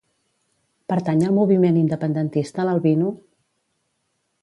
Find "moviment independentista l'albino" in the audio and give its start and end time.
1.41-3.15